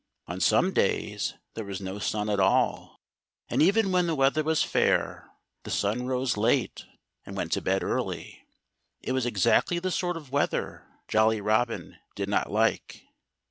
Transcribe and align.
On 0.25 0.39
some 0.39 0.73
days 0.73 1.35
there 1.53 1.63
was 1.63 1.79
no 1.79 1.99
sun 1.99 2.27
at 2.27 2.39
all. 2.39 3.01
And 3.49 3.61
even 3.61 3.91
when 3.91 4.07
the 4.07 4.15
weather 4.15 4.41
was 4.43 4.63
fair 4.63 5.29
the 5.61 5.69
sun 5.69 6.07
rose 6.07 6.35
late 6.35 6.85
and 7.23 7.37
went 7.37 7.51
to 7.51 7.61
bed 7.61 7.83
early. 7.83 8.47
It 9.03 9.11
was 9.11 9.27
exactly 9.27 9.77
the 9.77 9.91
sort 9.91 10.17
of 10.17 10.31
weather 10.31 10.87
Jolly 11.07 11.39
Robin 11.39 11.99
did 12.15 12.29
not 12.29 12.51
like. 12.51 13.05